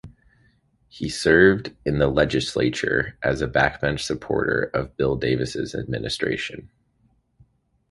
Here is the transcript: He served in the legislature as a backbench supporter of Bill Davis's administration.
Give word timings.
He 0.89 1.09
served 1.09 1.75
in 1.85 1.99
the 1.99 2.07
legislature 2.07 3.15
as 3.21 3.39
a 3.43 3.47
backbench 3.47 3.99
supporter 3.99 4.71
of 4.73 4.97
Bill 4.97 5.15
Davis's 5.15 5.75
administration. 5.75 6.71